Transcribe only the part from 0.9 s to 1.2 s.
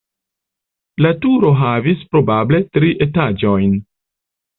La